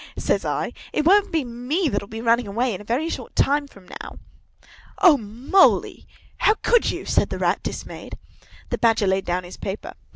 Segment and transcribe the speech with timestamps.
[0.17, 3.67] says I; 'it won't be me that'll be running away, in a very short time
[3.67, 4.17] from now!'"
[4.97, 8.17] "O Moly, how could you?" said the Rat, dismayed.
[8.69, 9.93] The Badger laid down his paper.